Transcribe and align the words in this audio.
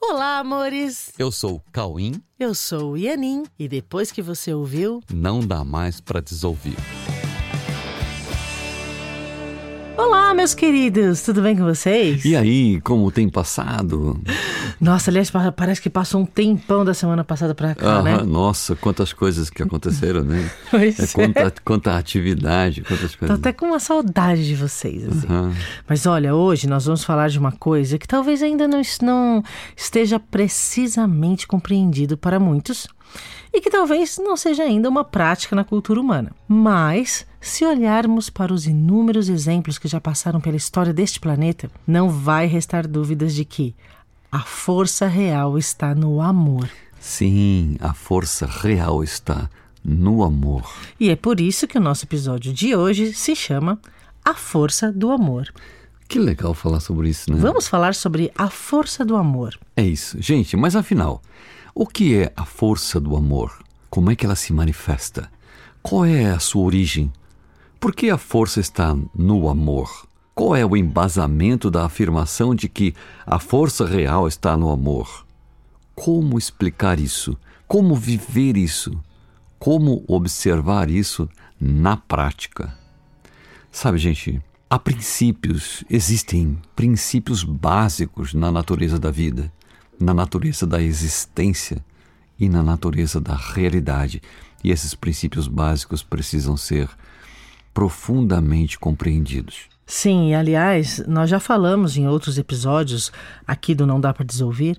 Olá, 0.00 0.38
amores! 0.38 1.10
Eu 1.18 1.30
sou 1.32 1.56
o 1.56 1.62
Cauim. 1.72 2.22
Eu 2.38 2.54
sou 2.54 2.92
o 2.92 2.96
Ianin. 2.96 3.44
E 3.58 3.68
depois 3.68 4.12
que 4.12 4.22
você 4.22 4.52
ouviu, 4.54 5.02
Não 5.12 5.40
dá 5.40 5.64
mais 5.64 6.00
pra 6.00 6.20
desouvir. 6.20 6.76
Olá, 9.96 10.32
meus 10.32 10.54
queridos! 10.54 11.22
Tudo 11.22 11.42
bem 11.42 11.56
com 11.56 11.64
vocês? 11.64 12.24
E 12.24 12.36
aí, 12.36 12.80
como 12.82 13.10
tem 13.10 13.28
passado? 13.28 14.20
Nossa, 14.80 15.10
aliás, 15.10 15.30
pa- 15.30 15.50
parece 15.52 15.80
que 15.82 15.90
passou 15.90 16.20
um 16.20 16.24
tempão 16.26 16.84
da 16.84 16.94
semana 16.94 17.24
passada 17.24 17.54
pra 17.54 17.74
cá, 17.74 17.86
Aham, 17.98 18.02
né? 18.02 18.22
Nossa, 18.22 18.76
quantas 18.76 19.12
coisas 19.12 19.50
que 19.50 19.62
aconteceram, 19.62 20.22
né? 20.22 20.48
Pois 20.70 20.98
É, 21.00 21.04
é. 21.04 21.06
quanta, 21.08 21.54
quanta 21.64 21.96
atividade, 21.96 22.82
quantas 22.82 23.12
Tô 23.12 23.18
coisas. 23.18 23.38
até 23.38 23.52
com 23.52 23.66
uma 23.66 23.80
saudade 23.80 24.46
de 24.46 24.54
vocês, 24.54 25.04
assim. 25.06 25.26
Aham. 25.26 25.52
Mas 25.88 26.06
olha, 26.06 26.34
hoje 26.34 26.68
nós 26.68 26.84
vamos 26.86 27.02
falar 27.04 27.28
de 27.28 27.38
uma 27.38 27.52
coisa 27.52 27.98
que 27.98 28.06
talvez 28.06 28.42
ainda 28.42 28.68
não, 28.68 28.80
não 29.02 29.42
esteja 29.76 30.20
precisamente 30.68 31.46
compreendido 31.46 32.16
para 32.16 32.38
muitos 32.38 32.86
e 33.52 33.60
que 33.60 33.70
talvez 33.70 34.18
não 34.18 34.36
seja 34.36 34.62
ainda 34.62 34.88
uma 34.88 35.02
prática 35.02 35.56
na 35.56 35.64
cultura 35.64 36.00
humana. 36.00 36.32
Mas, 36.46 37.26
se 37.40 37.64
olharmos 37.64 38.28
para 38.28 38.52
os 38.52 38.66
inúmeros 38.66 39.28
exemplos 39.28 39.78
que 39.78 39.88
já 39.88 40.00
passaram 40.00 40.40
pela 40.40 40.56
história 40.56 40.92
deste 40.92 41.18
planeta, 41.18 41.70
não 41.86 42.10
vai 42.10 42.46
restar 42.46 42.86
dúvidas 42.86 43.34
de 43.34 43.44
que 43.44 43.74
a 44.30 44.40
força 44.40 45.06
real 45.06 45.56
está 45.58 45.94
no 45.94 46.20
amor. 46.20 46.68
Sim, 47.00 47.76
a 47.80 47.94
força 47.94 48.46
real 48.46 49.02
está 49.02 49.48
no 49.82 50.22
amor. 50.22 50.70
E 51.00 51.08
é 51.08 51.16
por 51.16 51.40
isso 51.40 51.66
que 51.66 51.78
o 51.78 51.80
nosso 51.80 52.04
episódio 52.04 52.52
de 52.52 52.76
hoje 52.76 53.14
se 53.14 53.34
chama 53.34 53.80
A 54.24 54.34
Força 54.34 54.92
do 54.92 55.10
Amor. 55.10 55.52
Que 56.06 56.18
legal 56.18 56.54
falar 56.54 56.80
sobre 56.80 57.08
isso, 57.08 57.30
né? 57.30 57.38
Vamos 57.38 57.68
falar 57.68 57.94
sobre 57.94 58.30
a 58.36 58.50
força 58.50 59.04
do 59.04 59.16
amor. 59.16 59.58
É 59.76 59.82
isso. 59.82 60.20
Gente, 60.20 60.56
mas 60.56 60.74
afinal, 60.74 61.22
o 61.74 61.86
que 61.86 62.16
é 62.16 62.32
a 62.36 62.44
força 62.44 62.98
do 63.00 63.16
amor? 63.16 63.62
Como 63.88 64.10
é 64.10 64.16
que 64.16 64.26
ela 64.26 64.36
se 64.36 64.52
manifesta? 64.52 65.30
Qual 65.82 66.04
é 66.04 66.30
a 66.30 66.38
sua 66.38 66.62
origem? 66.62 67.12
Por 67.80 67.94
que 67.94 68.10
a 68.10 68.18
força 68.18 68.60
está 68.60 68.96
no 69.14 69.48
amor? 69.48 70.07
Qual 70.38 70.54
é 70.54 70.64
o 70.64 70.76
embasamento 70.76 71.68
da 71.68 71.84
afirmação 71.84 72.54
de 72.54 72.68
que 72.68 72.94
a 73.26 73.40
força 73.40 73.84
real 73.84 74.28
está 74.28 74.56
no 74.56 74.70
amor? 74.70 75.26
Como 75.96 76.38
explicar 76.38 77.00
isso? 77.00 77.36
Como 77.66 77.96
viver 77.96 78.56
isso? 78.56 78.96
Como 79.58 80.04
observar 80.06 80.90
isso 80.90 81.28
na 81.60 81.96
prática? 81.96 82.72
Sabe, 83.72 83.98
gente, 83.98 84.40
há 84.70 84.78
princípios, 84.78 85.82
existem 85.90 86.56
princípios 86.76 87.42
básicos 87.42 88.32
na 88.32 88.52
natureza 88.52 88.96
da 88.96 89.10
vida, 89.10 89.52
na 89.98 90.14
natureza 90.14 90.64
da 90.64 90.80
existência 90.80 91.84
e 92.38 92.48
na 92.48 92.62
natureza 92.62 93.20
da 93.20 93.34
realidade. 93.34 94.22
E 94.62 94.70
esses 94.70 94.94
princípios 94.94 95.48
básicos 95.48 96.04
precisam 96.04 96.56
ser 96.56 96.88
profundamente 97.74 98.78
compreendidos. 98.78 99.77
Sim, 99.90 100.28
e 100.28 100.34
aliás, 100.34 101.02
nós 101.08 101.30
já 101.30 101.40
falamos 101.40 101.96
em 101.96 102.06
outros 102.06 102.36
episódios 102.36 103.10
aqui 103.46 103.74
do 103.74 103.86
Não 103.86 103.98
Dá 103.98 104.12
para 104.12 104.22
Desouvir 104.22 104.78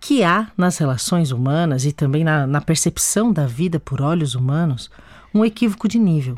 que 0.00 0.22
há 0.22 0.50
nas 0.56 0.78
relações 0.78 1.32
humanas 1.32 1.84
e 1.84 1.92
também 1.92 2.22
na, 2.22 2.46
na 2.46 2.60
percepção 2.60 3.32
da 3.32 3.46
vida 3.48 3.80
por 3.80 4.00
olhos 4.00 4.36
humanos 4.36 4.90
um 5.34 5.44
equívoco 5.44 5.88
de 5.88 5.98
nível. 5.98 6.36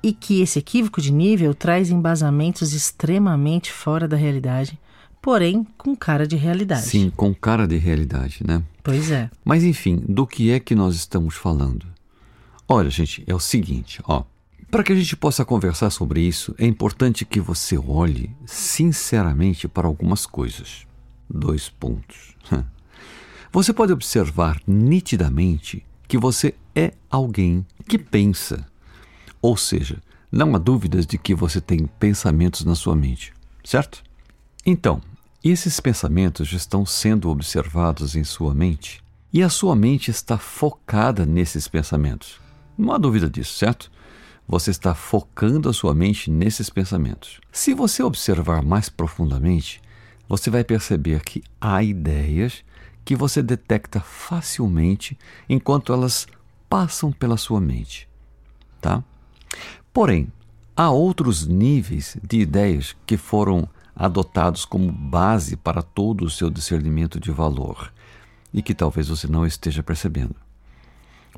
E 0.00 0.12
que 0.12 0.40
esse 0.40 0.58
equívoco 0.58 1.00
de 1.00 1.12
nível 1.12 1.52
traz 1.52 1.90
embasamentos 1.90 2.72
extremamente 2.72 3.72
fora 3.72 4.08
da 4.08 4.16
realidade, 4.16 4.78
porém 5.20 5.66
com 5.76 5.94
cara 5.96 6.26
de 6.26 6.36
realidade. 6.36 6.82
Sim, 6.82 7.10
com 7.14 7.34
cara 7.34 7.66
de 7.66 7.76
realidade, 7.76 8.38
né? 8.46 8.62
Pois 8.82 9.10
é. 9.10 9.28
Mas 9.44 9.62
enfim, 9.62 10.00
do 10.08 10.26
que 10.26 10.50
é 10.50 10.58
que 10.58 10.74
nós 10.74 10.94
estamos 10.94 11.34
falando? 11.34 11.86
Olha, 12.68 12.88
gente, 12.88 13.22
é 13.26 13.34
o 13.34 13.40
seguinte, 13.40 14.00
ó. 14.04 14.22
Para 14.72 14.82
que 14.82 14.90
a 14.90 14.96
gente 14.96 15.14
possa 15.14 15.44
conversar 15.44 15.90
sobre 15.90 16.22
isso, 16.22 16.54
é 16.56 16.64
importante 16.64 17.26
que 17.26 17.38
você 17.38 17.76
olhe 17.76 18.34
sinceramente 18.46 19.68
para 19.68 19.86
algumas 19.86 20.24
coisas. 20.24 20.86
Dois 21.28 21.68
pontos. 21.68 22.34
Você 23.52 23.70
pode 23.70 23.92
observar 23.92 24.58
nitidamente 24.66 25.84
que 26.08 26.16
você 26.16 26.54
é 26.74 26.94
alguém 27.10 27.66
que 27.86 27.98
pensa. 27.98 28.66
Ou 29.42 29.58
seja, 29.58 30.00
não 30.30 30.54
há 30.56 30.58
dúvidas 30.58 31.06
de 31.06 31.18
que 31.18 31.34
você 31.34 31.60
tem 31.60 31.84
pensamentos 31.84 32.64
na 32.64 32.74
sua 32.74 32.96
mente, 32.96 33.34
certo? 33.62 34.02
Então, 34.64 35.02
esses 35.44 35.78
pensamentos 35.80 36.48
já 36.48 36.56
estão 36.56 36.86
sendo 36.86 37.28
observados 37.28 38.16
em 38.16 38.24
sua 38.24 38.54
mente 38.54 39.04
e 39.30 39.42
a 39.42 39.50
sua 39.50 39.76
mente 39.76 40.10
está 40.10 40.38
focada 40.38 41.26
nesses 41.26 41.68
pensamentos. 41.68 42.40
Não 42.78 42.94
há 42.94 42.96
dúvida 42.96 43.28
disso, 43.28 43.58
certo? 43.58 43.91
Você 44.52 44.70
está 44.70 44.94
focando 44.94 45.70
a 45.70 45.72
sua 45.72 45.94
mente 45.94 46.30
nesses 46.30 46.68
pensamentos. 46.68 47.40
Se 47.50 47.72
você 47.72 48.02
observar 48.02 48.62
mais 48.62 48.90
profundamente, 48.90 49.80
você 50.28 50.50
vai 50.50 50.62
perceber 50.62 51.22
que 51.22 51.42
há 51.58 51.82
ideias 51.82 52.62
que 53.02 53.16
você 53.16 53.42
detecta 53.42 53.98
facilmente 53.98 55.16
enquanto 55.48 55.90
elas 55.90 56.26
passam 56.68 57.10
pela 57.10 57.38
sua 57.38 57.62
mente, 57.62 58.06
tá? 58.78 59.02
Porém, 59.90 60.30
há 60.76 60.90
outros 60.90 61.46
níveis 61.46 62.18
de 62.22 62.40
ideias 62.40 62.94
que 63.06 63.16
foram 63.16 63.66
adotados 63.96 64.66
como 64.66 64.92
base 64.92 65.56
para 65.56 65.80
todo 65.80 66.26
o 66.26 66.30
seu 66.30 66.50
discernimento 66.50 67.18
de 67.18 67.30
valor 67.30 67.90
e 68.52 68.60
que 68.60 68.74
talvez 68.74 69.08
você 69.08 69.26
não 69.26 69.46
esteja 69.46 69.82
percebendo. 69.82 70.36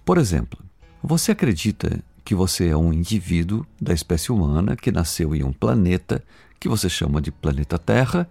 Por 0.04 0.18
exemplo, 0.18 0.58
você 1.00 1.30
acredita 1.30 2.02
que 2.24 2.34
você 2.34 2.68
é 2.68 2.76
um 2.76 2.92
indivíduo 2.92 3.66
da 3.80 3.92
espécie 3.92 4.32
humana 4.32 4.76
que 4.76 4.90
nasceu 4.90 5.34
em 5.34 5.44
um 5.44 5.52
planeta 5.52 6.24
que 6.58 6.68
você 6.68 6.88
chama 6.88 7.20
de 7.20 7.30
planeta 7.30 7.78
Terra 7.78 8.28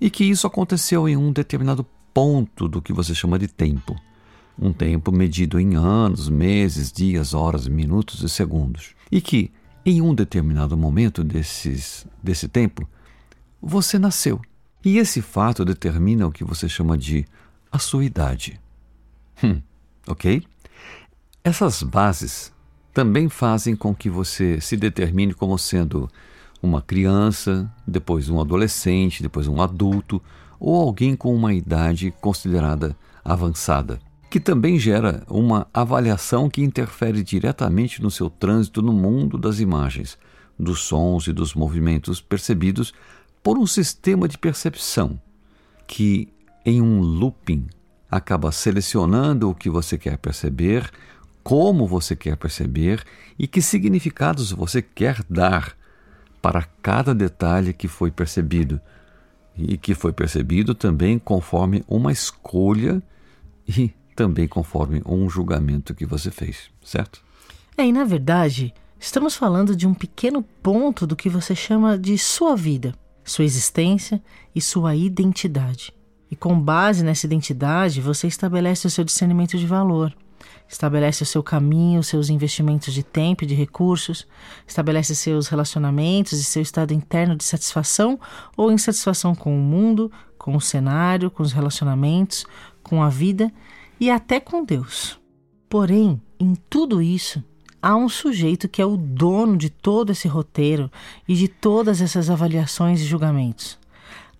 e 0.00 0.08
que 0.08 0.24
isso 0.24 0.46
aconteceu 0.46 1.08
em 1.08 1.16
um 1.16 1.30
determinado 1.30 1.84
ponto 2.14 2.66
do 2.66 2.80
que 2.80 2.92
você 2.92 3.14
chama 3.14 3.38
de 3.38 3.46
tempo. 3.46 3.94
Um 4.58 4.72
tempo 4.72 5.12
medido 5.12 5.60
em 5.60 5.76
anos, 5.76 6.28
meses, 6.28 6.90
dias, 6.90 7.34
horas, 7.34 7.68
minutos 7.68 8.22
e 8.22 8.28
segundos. 8.28 8.94
E 9.10 9.20
que, 9.20 9.52
em 9.84 10.00
um 10.00 10.14
determinado 10.14 10.76
momento 10.76 11.22
desses, 11.22 12.06
desse 12.22 12.48
tempo, 12.48 12.88
você 13.60 13.98
nasceu. 13.98 14.40
E 14.84 14.98
esse 14.98 15.20
fato 15.20 15.64
determina 15.64 16.26
o 16.26 16.32
que 16.32 16.44
você 16.44 16.68
chama 16.68 16.96
de 16.96 17.24
a 17.70 17.78
sua 17.78 18.04
idade. 18.04 18.58
Hum, 19.42 19.60
ok? 20.06 20.42
Essas 21.44 21.82
bases 21.82 22.52
também 22.98 23.28
fazem 23.28 23.76
com 23.76 23.94
que 23.94 24.10
você 24.10 24.60
se 24.60 24.76
determine 24.76 25.32
como 25.32 25.56
sendo 25.56 26.10
uma 26.60 26.82
criança, 26.82 27.72
depois 27.86 28.28
um 28.28 28.40
adolescente, 28.40 29.22
depois 29.22 29.46
um 29.46 29.62
adulto 29.62 30.20
ou 30.58 30.74
alguém 30.74 31.14
com 31.14 31.32
uma 31.32 31.54
idade 31.54 32.12
considerada 32.20 32.96
avançada, 33.24 34.00
que 34.28 34.40
também 34.40 34.80
gera 34.80 35.22
uma 35.28 35.68
avaliação 35.72 36.50
que 36.50 36.60
interfere 36.60 37.22
diretamente 37.22 38.02
no 38.02 38.10
seu 38.10 38.28
trânsito 38.28 38.82
no 38.82 38.92
mundo 38.92 39.38
das 39.38 39.60
imagens, 39.60 40.18
dos 40.58 40.80
sons 40.80 41.28
e 41.28 41.32
dos 41.32 41.54
movimentos 41.54 42.20
percebidos 42.20 42.92
por 43.44 43.56
um 43.58 43.66
sistema 43.68 44.26
de 44.26 44.36
percepção 44.36 45.20
que, 45.86 46.26
em 46.66 46.82
um 46.82 47.00
looping, 47.00 47.68
acaba 48.10 48.50
selecionando 48.50 49.48
o 49.48 49.54
que 49.54 49.70
você 49.70 49.96
quer 49.96 50.18
perceber, 50.18 50.90
como 51.42 51.86
você 51.86 52.14
quer 52.14 52.36
perceber 52.36 53.02
e 53.38 53.46
que 53.46 53.62
significados 53.62 54.52
você 54.52 54.82
quer 54.82 55.22
dar 55.28 55.76
para 56.40 56.62
cada 56.82 57.14
detalhe 57.14 57.72
que 57.72 57.88
foi 57.88 58.10
percebido. 58.10 58.80
E 59.56 59.76
que 59.76 59.94
foi 59.94 60.12
percebido 60.12 60.74
também 60.74 61.18
conforme 61.18 61.84
uma 61.88 62.12
escolha 62.12 63.02
e 63.66 63.92
também 64.14 64.46
conforme 64.46 65.02
um 65.04 65.28
julgamento 65.28 65.94
que 65.94 66.06
você 66.06 66.30
fez, 66.30 66.70
certo? 66.82 67.20
É, 67.76 67.86
e 67.86 67.92
na 67.92 68.04
verdade, 68.04 68.74
estamos 68.98 69.36
falando 69.36 69.74
de 69.74 69.86
um 69.86 69.94
pequeno 69.94 70.42
ponto 70.42 71.06
do 71.06 71.16
que 71.16 71.28
você 71.28 71.54
chama 71.54 71.98
de 71.98 72.16
sua 72.18 72.56
vida, 72.56 72.94
sua 73.24 73.44
existência 73.44 74.22
e 74.54 74.60
sua 74.60 74.94
identidade. 74.96 75.92
E 76.30 76.36
com 76.36 76.58
base 76.58 77.04
nessa 77.04 77.26
identidade, 77.26 78.00
você 78.00 78.26
estabelece 78.26 78.86
o 78.86 78.90
seu 78.90 79.04
discernimento 79.04 79.56
de 79.56 79.66
valor, 79.66 80.14
estabelece 80.68 81.22
o 81.22 81.26
seu 81.26 81.42
caminho, 81.42 82.00
os 82.00 82.06
seus 82.06 82.28
investimentos 82.28 82.92
de 82.92 83.02
tempo 83.02 83.44
e 83.44 83.46
de 83.46 83.54
recursos, 83.54 84.26
estabelece 84.66 85.14
seus 85.14 85.48
relacionamentos 85.48 86.32
e 86.32 86.44
seu 86.44 86.62
estado 86.62 86.92
interno 86.92 87.36
de 87.36 87.44
satisfação 87.44 88.18
ou 88.56 88.72
insatisfação 88.72 89.34
com 89.34 89.56
o 89.56 89.62
mundo, 89.62 90.10
com 90.36 90.56
o 90.56 90.60
cenário, 90.60 91.30
com 91.30 91.42
os 91.42 91.52
relacionamentos, 91.52 92.46
com 92.82 93.02
a 93.02 93.08
vida 93.08 93.52
e 94.00 94.10
até 94.10 94.40
com 94.40 94.64
Deus. 94.64 95.18
Porém, 95.68 96.20
em 96.38 96.54
tudo 96.70 97.02
isso, 97.02 97.42
há 97.82 97.96
um 97.96 98.08
sujeito 98.08 98.68
que 98.68 98.80
é 98.80 98.86
o 98.86 98.96
dono 98.96 99.56
de 99.56 99.70
todo 99.70 100.10
esse 100.10 100.28
roteiro 100.28 100.90
e 101.26 101.34
de 101.34 101.48
todas 101.48 102.00
essas 102.00 102.30
avaliações 102.30 103.00
e 103.00 103.04
julgamentos. 103.04 103.78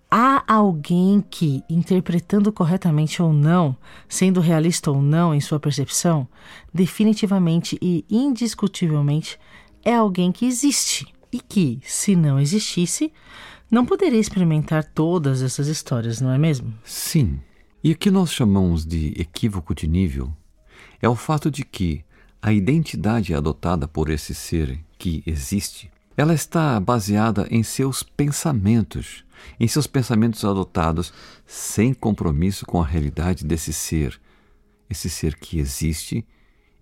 Há 0.09 0.43
alguém 0.47 1.23
que, 1.29 1.63
interpretando 1.69 2.51
corretamente 2.51 3.21
ou 3.21 3.31
não, 3.31 3.75
sendo 4.07 4.39
realista 4.39 4.89
ou 4.91 5.01
não 5.01 5.33
em 5.33 5.39
sua 5.39 5.59
percepção, 5.59 6.27
definitivamente 6.73 7.77
e 7.81 8.05
indiscutivelmente 8.09 9.39
é 9.83 9.95
alguém 9.95 10.31
que 10.31 10.45
existe 10.45 11.07
e 11.31 11.39
que, 11.39 11.79
se 11.83 12.15
não 12.15 12.39
existisse, 12.39 13.13
não 13.69 13.85
poderia 13.85 14.19
experimentar 14.19 14.83
todas 14.83 15.41
essas 15.43 15.67
histórias, 15.67 16.19
não 16.19 16.31
é 16.31 16.37
mesmo? 16.37 16.73
Sim. 16.83 17.39
E 17.83 17.91
o 17.91 17.97
que 17.97 18.09
nós 18.09 18.33
chamamos 18.33 18.85
de 18.85 19.13
equívoco 19.19 19.75
de 19.75 19.87
nível 19.87 20.33
é 21.01 21.07
o 21.07 21.15
fato 21.15 21.51
de 21.51 21.63
que 21.63 22.03
a 22.41 22.51
identidade 22.51 23.33
adotada 23.33 23.87
por 23.87 24.09
esse 24.09 24.33
ser 24.33 24.79
que 24.97 25.23
existe, 25.25 25.91
ela 26.19 26.33
está 26.33 26.77
baseada 26.81 27.47
em 27.49 27.63
seus 27.63 28.03
pensamentos, 28.03 29.23
em 29.57 29.69
seus 29.69 29.87
pensamentos 29.87 30.43
adotados 30.43 31.13
sem 31.45 31.93
compromisso 31.93 32.65
com 32.65 32.81
a 32.81 32.85
realidade 32.85 33.45
desse 33.45 33.71
ser, 33.71 34.19
esse 34.89 35.09
ser 35.09 35.37
que 35.37 35.59
existe 35.59 36.27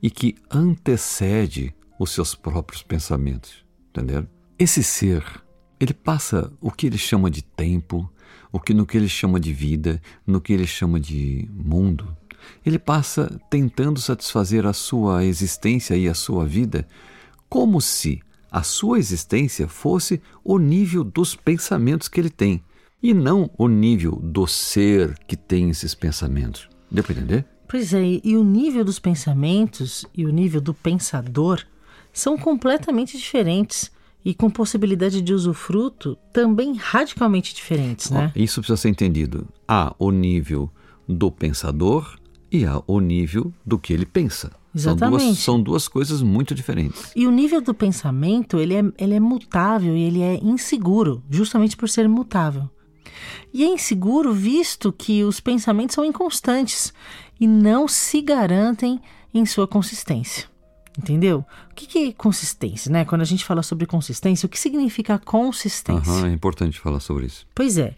e 0.02 0.10
que 0.10 0.34
antecede 0.50 1.72
os 2.00 2.10
seus 2.10 2.34
próprios 2.34 2.82
pensamentos, 2.82 3.64
entendeu? 3.92 4.26
Esse 4.58 4.82
ser, 4.82 5.24
ele 5.80 5.94
passa 5.94 6.52
o 6.60 6.72
que 6.72 6.88
ele 6.88 6.98
chama 6.98 7.30
de 7.30 7.44
tempo, 7.44 8.12
o 8.52 8.60
que 8.60 8.74
no 8.74 8.88
que 8.88 8.98
ele 8.98 9.08
chama 9.08 9.40
de 9.40 9.54
vida, 9.54 10.02
no 10.26 10.42
que 10.42 10.52
ele 10.52 10.66
chama 10.66 11.00
de 11.00 11.48
mundo, 11.54 12.18
ele 12.66 12.80
passa 12.80 13.40
tentando 13.52 14.02
satisfazer 14.02 14.66
a 14.66 14.74
sua 14.74 15.24
existência 15.24 15.96
e 15.96 16.10
a 16.10 16.16
sua 16.16 16.44
vida 16.44 16.88
como 17.48 17.80
se 17.80 18.20
a 18.52 18.64
sua 18.64 18.98
existência 18.98 19.68
fosse 19.68 20.22
o 20.44 20.58
nível 20.58 21.04
dos 21.04 21.36
pensamentos 21.36 22.08
que 22.08 22.20
ele 22.20 22.30
tem 22.30 22.64
e 23.02 23.14
não 23.14 23.50
o 23.58 23.68
nível 23.68 24.14
do 24.24 24.48
ser 24.48 25.18
que 25.28 25.36
tem 25.36 25.70
esses 25.70 25.94
pensamentos. 25.94 26.68
Deu 26.90 27.04
para 27.04 27.14
entender? 27.14 27.46
Pois 27.68 27.94
é, 27.94 28.22
e 28.24 28.36
o 28.36 28.44
nível 28.44 28.84
dos 28.84 28.98
pensamentos 28.98 30.06
e 30.16 30.26
o 30.26 30.32
nível 30.32 30.62
do 30.62 30.74
pensador 30.74 31.64
são 32.14 32.38
completamente 32.38 33.18
diferentes 33.18 33.92
e 34.24 34.34
com 34.34 34.50
possibilidade 34.50 35.22
de 35.22 35.34
usufruto 35.34 36.18
também 36.34 36.76
radicalmente 36.76 37.54
diferentes, 37.54 38.10
né? 38.10 38.32
Ó, 38.36 38.40
isso 38.40 38.62
precisa 38.62 38.78
ser 38.78 38.90
entendido. 38.90 39.48
Há 39.68 39.94
o 40.00 40.12
nível 40.12 40.70
do 41.08 41.32
pensador 41.32 42.18
e 42.52 42.66
há 42.66 42.82
o 42.88 43.00
nível 43.00 43.54
do 43.66 43.78
que 43.78 43.94
ele 43.94 44.06
pensa. 44.06 44.52
Exatamente. 44.74 45.20
São 45.22 45.28
duas, 45.28 45.40
são 45.40 45.62
duas 45.62 45.88
coisas 45.88 46.22
muito 46.22 46.54
diferentes. 46.54 47.12
E 47.16 47.26
o 47.26 47.32
nível 47.32 47.62
do 47.62 47.74
pensamento, 47.74 48.60
ele 48.60 48.76
é, 48.76 48.84
ele 48.98 49.16
é 49.16 49.20
mutável 49.20 49.96
e 49.96 50.02
ele 50.02 50.22
é 50.22 50.40
inseguro, 50.44 51.24
justamente 51.30 51.76
por 51.76 51.90
ser 51.90 52.08
mutável. 52.08 52.70
E 53.54 53.64
é 53.64 53.68
inseguro 53.68 54.34
visto 54.34 54.92
que 54.92 55.24
os 55.24 55.40
pensamentos 55.40 55.96
são 55.96 56.06
inconstantes 56.06 56.94
e 57.40 57.48
não 57.48 57.88
se 57.88 58.22
garantem 58.22 59.00
em 59.34 59.46
sua 59.46 59.68
consistência. 59.68 60.48
Entendeu? 60.98 61.46
O 61.72 61.76
que, 61.76 62.10
é 62.10 62.12
consistência, 62.12 62.92
né? 62.92 63.06
Quando 63.06 63.22
a 63.22 63.26
gente 63.26 63.46
fala 63.46 63.62
sobre 63.62 63.86
consistência, 63.86 64.48
o 64.48 64.50
que 64.50 64.60
significa 64.60 65.20
consistência? 65.20 66.12
Uhum, 66.12 66.26
é 66.26 66.32
importante 66.32 66.80
falar 66.80 67.00
sobre 67.00 67.28
isso. 67.28 67.46
Pois 67.54 67.78
é. 67.78 67.96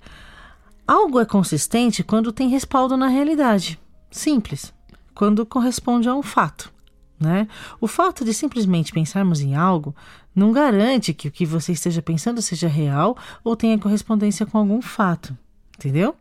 Algo 0.86 1.20
é 1.20 1.26
consistente 1.26 2.04
quando 2.04 2.34
tem 2.34 2.50
respaldo 2.50 2.98
na 2.98 3.08
realidade. 3.08 3.80
Simples. 4.12 4.74
Quando 5.20 5.46
corresponde 5.46 6.08
a 6.08 6.16
um 6.16 6.24
fato. 6.24 6.72
Né? 7.20 7.46
O 7.82 7.88
fato 7.88 8.24
de 8.24 8.34
simplesmente 8.34 8.94
pensarmos 8.94 9.42
em 9.42 9.54
algo 9.54 9.94
não 10.34 10.54
garante 10.54 11.14
que 11.14 11.28
o 11.28 11.32
que 11.32 11.46
você 11.46 11.74
esteja 11.74 12.02
pensando 12.02 12.42
seja 12.42 12.70
real 12.70 13.18
ou 13.44 13.54
tenha 13.54 13.78
correspondência 13.78 14.46
com 14.46 14.58
algum 14.58 14.82
fato, 14.82 15.38
entendeu? 15.78 16.16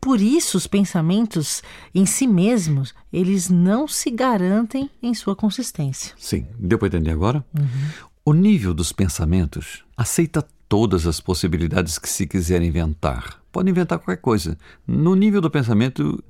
Por 0.00 0.22
isso, 0.22 0.56
os 0.56 0.66
pensamentos 0.66 1.62
em 1.94 2.06
si 2.06 2.26
mesmos, 2.26 2.94
eles 3.12 3.50
não 3.50 3.86
se 3.86 4.10
garantem 4.10 4.88
em 5.02 5.12
sua 5.12 5.36
consistência. 5.36 6.14
Sim, 6.16 6.46
deu 6.58 6.78
para 6.78 6.88
entender 6.88 7.10
agora? 7.10 7.44
Uhum. 7.54 7.90
O 8.24 8.32
nível 8.32 8.72
dos 8.72 8.90
pensamentos 8.90 9.84
aceita 9.94 10.48
todas 10.66 11.06
as 11.06 11.20
possibilidades 11.20 11.98
que 11.98 12.08
se 12.08 12.26
quiser 12.26 12.62
inventar. 12.62 13.38
Pode 13.52 13.68
inventar 13.68 13.98
qualquer 13.98 14.22
coisa. 14.22 14.56
No 14.86 15.14
nível 15.14 15.42
do 15.42 15.50
pensamento, 15.50 16.24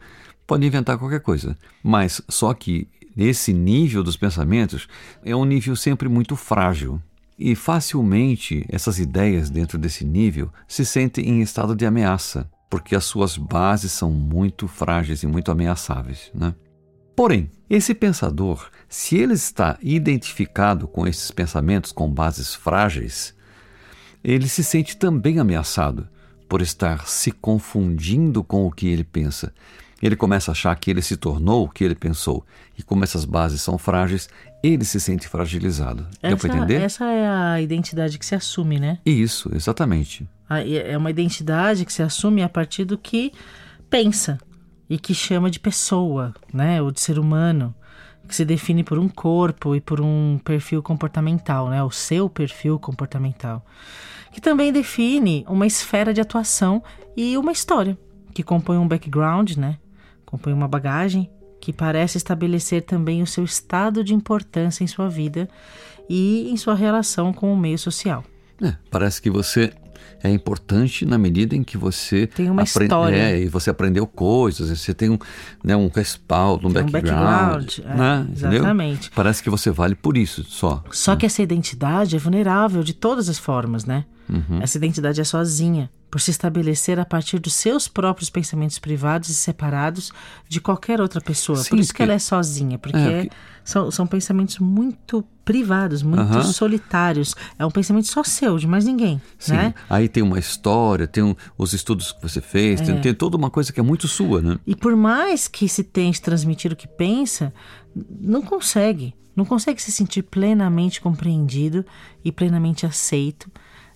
pode 0.50 0.66
inventar 0.66 0.98
qualquer 0.98 1.20
coisa. 1.20 1.56
Mas 1.80 2.20
só 2.28 2.52
que 2.52 2.88
esse 3.16 3.52
nível 3.52 4.02
dos 4.02 4.16
pensamentos 4.16 4.88
é 5.24 5.34
um 5.36 5.44
nível 5.44 5.76
sempre 5.76 6.08
muito 6.08 6.34
frágil. 6.34 7.00
E 7.38 7.54
facilmente 7.54 8.66
essas 8.68 8.98
ideias 8.98 9.48
dentro 9.48 9.78
desse 9.78 10.04
nível 10.04 10.50
se 10.66 10.84
sentem 10.84 11.28
em 11.28 11.40
estado 11.40 11.76
de 11.76 11.86
ameaça, 11.86 12.50
porque 12.68 12.96
as 12.96 13.04
suas 13.04 13.36
bases 13.36 13.92
são 13.92 14.10
muito 14.10 14.66
frágeis 14.66 15.22
e 15.22 15.26
muito 15.28 15.52
ameaçáveis. 15.52 16.32
Né? 16.34 16.52
Porém, 17.14 17.48
esse 17.68 17.94
pensador, 17.94 18.70
se 18.88 19.16
ele 19.16 19.34
está 19.34 19.78
identificado 19.80 20.88
com 20.88 21.06
esses 21.06 21.30
pensamentos 21.30 21.92
com 21.92 22.10
bases 22.10 22.56
frágeis, 22.56 23.36
ele 24.22 24.48
se 24.48 24.64
sente 24.64 24.96
também 24.96 25.38
ameaçado 25.38 26.08
por 26.48 26.60
estar 26.60 27.06
se 27.06 27.30
confundindo 27.30 28.42
com 28.42 28.66
o 28.66 28.72
que 28.72 28.88
ele 28.88 29.04
pensa 29.04 29.54
ele 30.06 30.16
começa 30.16 30.50
a 30.50 30.52
achar 30.52 30.74
que 30.76 30.90
ele 30.90 31.02
se 31.02 31.16
tornou 31.16 31.64
o 31.64 31.68
que 31.68 31.84
ele 31.84 31.94
pensou. 31.94 32.44
E 32.78 32.82
como 32.82 33.04
essas 33.04 33.24
bases 33.24 33.60
são 33.60 33.76
frágeis, 33.76 34.28
ele 34.62 34.84
se 34.84 35.00
sente 35.00 35.28
fragilizado. 35.28 36.06
Deu 36.22 36.36
para 36.36 36.56
entender? 36.56 36.80
Essa 36.80 37.04
é 37.04 37.28
a 37.28 37.60
identidade 37.60 38.18
que 38.18 38.24
se 38.24 38.34
assume, 38.34 38.80
né? 38.80 38.98
Isso, 39.04 39.50
exatamente. 39.54 40.28
É 40.48 40.96
uma 40.96 41.10
identidade 41.10 41.84
que 41.84 41.92
se 41.92 42.02
assume 42.02 42.42
a 42.42 42.48
partir 42.48 42.84
do 42.84 42.98
que 42.98 43.32
pensa 43.88 44.38
e 44.88 44.98
que 44.98 45.14
chama 45.14 45.50
de 45.50 45.60
pessoa, 45.60 46.34
né? 46.52 46.80
Ou 46.82 46.90
de 46.90 47.00
ser 47.00 47.18
humano, 47.18 47.74
que 48.26 48.34
se 48.34 48.44
define 48.44 48.82
por 48.82 48.98
um 48.98 49.08
corpo 49.08 49.76
e 49.76 49.80
por 49.80 50.00
um 50.00 50.40
perfil 50.42 50.82
comportamental, 50.82 51.68
né? 51.68 51.82
O 51.82 51.90
seu 51.90 52.28
perfil 52.28 52.78
comportamental, 52.78 53.64
que 54.32 54.40
também 54.40 54.72
define 54.72 55.44
uma 55.48 55.66
esfera 55.66 56.14
de 56.14 56.20
atuação 56.20 56.82
e 57.16 57.36
uma 57.36 57.52
história 57.52 57.98
que 58.32 58.42
compõe 58.42 58.78
um 58.78 58.88
background, 58.88 59.56
né? 59.56 59.78
Compõe 60.30 60.52
uma 60.52 60.68
bagagem 60.68 61.28
que 61.60 61.72
parece 61.72 62.16
estabelecer 62.16 62.82
também 62.82 63.22
o 63.22 63.26
seu 63.26 63.44
estado 63.44 64.02
de 64.02 64.14
importância 64.14 64.82
em 64.82 64.86
sua 64.86 65.08
vida 65.08 65.48
e 66.08 66.48
em 66.50 66.56
sua 66.56 66.74
relação 66.74 67.32
com 67.32 67.52
o 67.52 67.56
meio 67.56 67.78
social. 67.78 68.24
É, 68.62 68.74
parece 68.90 69.20
que 69.20 69.30
você 69.30 69.72
é 70.22 70.30
importante 70.30 71.06
na 71.06 71.16
medida 71.16 71.54
em 71.54 71.62
que 71.62 71.76
você 71.78 72.26
tem 72.26 72.50
uma 72.50 72.62
história 72.62 73.16
é, 73.16 73.40
e 73.40 73.48
você 73.48 73.70
aprendeu 73.70 74.06
coisas, 74.06 74.68
você 74.78 74.92
tem 74.92 75.10
um, 75.10 75.18
né, 75.64 75.76
um 75.76 75.88
respaldo, 75.88 76.68
um 76.68 76.72
tem 76.72 76.84
background, 76.84 77.78
um 77.78 77.82
background 77.82 77.98
né, 77.98 78.26
é, 78.28 78.32
exatamente. 78.32 79.10
Parece 79.10 79.42
que 79.42 79.50
você 79.50 79.70
vale 79.70 79.94
por 79.94 80.16
isso 80.16 80.44
só. 80.44 80.82
Só 80.90 81.16
que 81.16 81.26
essa 81.26 81.42
identidade 81.42 82.16
é 82.16 82.18
vulnerável 82.18 82.82
de 82.82 82.92
todas 82.92 83.28
as 83.28 83.38
formas, 83.38 83.84
né? 83.84 84.04
Uhum. 84.28 84.62
Essa 84.62 84.78
identidade 84.78 85.20
é 85.20 85.24
sozinha 85.24 85.90
por 86.10 86.20
se 86.20 86.30
estabelecer 86.30 86.98
a 86.98 87.04
partir 87.04 87.38
dos 87.38 87.54
seus 87.54 87.86
próprios 87.86 88.28
pensamentos 88.28 88.78
privados 88.78 89.28
e 89.28 89.34
separados 89.34 90.10
de 90.48 90.60
qualquer 90.60 91.00
outra 91.00 91.20
pessoa. 91.20 91.58
Sim, 91.58 91.70
por 91.70 91.78
isso 91.78 91.94
que 91.94 92.02
ela 92.02 92.12
é 92.12 92.18
sozinha, 92.18 92.78
porque 92.78 92.98
é, 92.98 93.26
que... 93.26 93.30
são, 93.62 93.90
são 93.90 94.06
pensamentos 94.06 94.58
muito 94.58 95.24
privados, 95.44 96.02
muito 96.02 96.42
solitários. 96.52 97.34
É 97.58 97.64
um 97.64 97.70
pensamento 97.70 98.08
só 98.08 98.24
seu, 98.24 98.58
de 98.58 98.66
mais 98.66 98.84
ninguém. 98.84 99.22
Sim. 99.38 99.52
Né? 99.52 99.74
Aí 99.88 100.08
tem 100.08 100.22
uma 100.22 100.38
história, 100.38 101.06
tem 101.06 101.22
um, 101.22 101.34
os 101.56 101.72
estudos 101.72 102.10
que 102.10 102.22
você 102.22 102.40
fez, 102.40 102.80
é. 102.80 102.84
tem, 102.84 103.00
tem 103.00 103.14
toda 103.14 103.36
uma 103.36 103.50
coisa 103.50 103.72
que 103.72 103.78
é 103.78 103.82
muito 103.82 104.08
sua, 104.08 104.42
né? 104.42 104.58
E 104.66 104.74
por 104.74 104.96
mais 104.96 105.46
que 105.46 105.68
se 105.68 105.84
tente 105.84 106.20
transmitir 106.20 106.72
o 106.72 106.76
que 106.76 106.88
pensa, 106.88 107.52
não 108.20 108.42
consegue. 108.42 109.14
Não 109.36 109.44
consegue 109.44 109.80
se 109.80 109.92
sentir 109.92 110.22
plenamente 110.22 111.00
compreendido 111.00 111.86
e 112.24 112.32
plenamente 112.32 112.84
aceito 112.84 113.48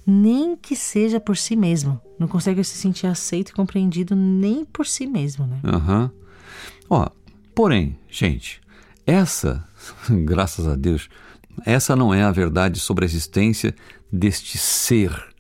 nem 0.07 0.57
que 0.57 0.77
seja 0.77 1.19
por 1.19 1.37
si 1.37 1.57
mesmo. 1.57 2.01
Não 2.19 2.29
consegue 2.29 2.63
se 2.63 2.77
sentir 2.77 3.07
aceito 3.07 3.51
e 3.51 3.53
compreendido 3.53 4.15
nem 4.15 4.65
por 4.65 4.87
si 4.87 5.07
mesmo, 5.07 5.47
né? 5.47 5.61
Aham. 5.65 6.03
Uhum. 6.03 6.25
Ó, 6.91 7.09
porém, 7.55 7.99
gente, 8.09 8.61
essa, 9.07 9.67
graças 10.09 10.67
a 10.67 10.75
Deus, 10.75 11.09
essa 11.65 11.97
não 11.97 12.13
é 12.13 12.23
a 12.23 12.31
verdade 12.31 12.79
sobre 12.81 13.05
a 13.05 13.07
existência 13.07 13.75
deste 14.13 14.59
ser 14.59 15.35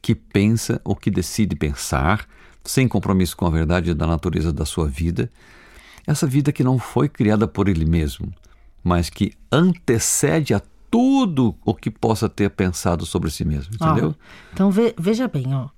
que 0.00 0.14
pensa 0.14 0.80
ou 0.84 0.94
que 0.94 1.10
decide 1.10 1.56
pensar, 1.56 2.26
sem 2.64 2.86
compromisso 2.86 3.36
com 3.36 3.46
a 3.46 3.50
verdade 3.50 3.94
da 3.94 4.06
natureza 4.06 4.52
da 4.52 4.64
sua 4.64 4.88
vida. 4.88 5.30
Essa 6.06 6.26
vida 6.26 6.52
que 6.52 6.64
não 6.64 6.78
foi 6.78 7.08
criada 7.08 7.48
por 7.48 7.68
ele 7.68 7.84
mesmo, 7.84 8.32
mas 8.82 9.10
que 9.10 9.32
antecede 9.50 10.54
a 10.54 10.62
tudo 10.90 11.54
o 11.64 11.74
que 11.74 11.90
possa 11.90 12.28
ter 12.28 12.50
pensado 12.50 13.04
sobre 13.06 13.30
si 13.30 13.44
mesmo, 13.44 13.74
entendeu? 13.74 14.14
então 14.52 14.70
ve, 14.70 14.94
veja 14.98 15.28
bem, 15.28 15.54
ó. 15.54 15.68